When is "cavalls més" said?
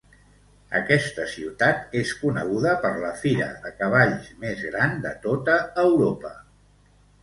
3.85-4.67